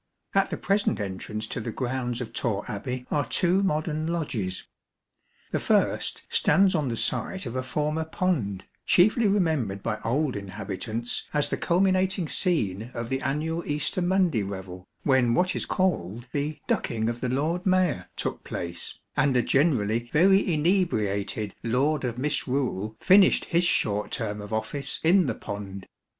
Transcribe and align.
At 0.33 0.49
the 0.49 0.57
present 0.57 0.99
entrance 0.99 1.45
to 1.45 1.59
the 1.59 1.71
grounds 1.71 2.21
of 2.21 2.33
Torre 2.33 2.65
Abbey 2.67 3.05
are 3.11 3.23
two 3.29 3.61
modern 3.61 4.07
lodges. 4.07 4.67
The 5.51 5.59
first 5.59 6.23
stands 6.27 6.73
on 6.73 6.89
the 6.89 6.97
site 6.97 7.45
of 7.45 7.55
a 7.55 7.61
former 7.61 8.03
pond, 8.03 8.63
chiefly 8.83 9.27
remembered 9.27 9.83
by 9.83 9.99
old 10.03 10.35
inhabitants 10.35 11.27
as 11.35 11.49
the 11.49 11.57
culminating 11.57 12.27
scene 12.27 12.89
of 12.95 13.09
the 13.09 13.21
annual 13.21 13.63
Easter 13.63 14.01
Monday 14.01 14.41
revel, 14.41 14.87
when 15.03 15.35
what 15.35 15.55
is 15.55 15.67
called 15.67 16.25
the" 16.31 16.57
ducking 16.67 17.07
of 17.07 17.21
the 17.21 17.29
Lord 17.29 17.67
Mayor" 17.67 18.09
took 18.17 18.43
place, 18.43 18.97
and 19.15 19.37
a 19.37 19.43
generally 19.43 20.09
very 20.11 20.51
inebriated" 20.51 21.53
Lord 21.63 22.03
of 22.05 22.17
Misrule" 22.17 22.95
finished 23.01 23.45
his 23.45 23.65
short 23.65 24.09
term 24.09 24.41
of 24.41 24.51
office 24.51 24.99
in 25.03 25.27
the 25.27 25.35
pond. 25.35 25.85